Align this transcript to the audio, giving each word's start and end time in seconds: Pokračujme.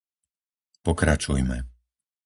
Pokračujme. 0.85 1.57